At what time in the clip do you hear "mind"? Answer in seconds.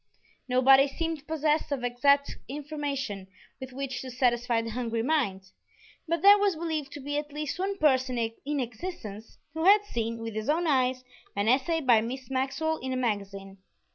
5.03-5.51